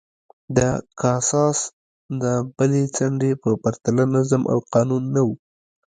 د 0.57 0.59
کاساس 0.99 1.57
د 2.23 2.25
بلې 2.55 2.83
څنډې 2.95 3.31
په 3.43 3.49
پرتله 3.63 4.03
نظم 4.15 4.41
او 4.53 4.57
قانون 4.73 5.03
نه 5.15 5.21
و 5.27 5.29